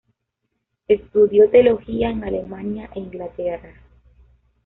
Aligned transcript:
Estudió 0.87 1.47
teología 1.51 2.09
en 2.09 2.23
Alemania 2.23 2.89
e 2.95 2.99
Inglaterra. 3.01 3.71